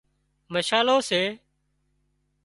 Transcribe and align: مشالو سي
مشالو 0.53 0.95
سي 1.09 1.21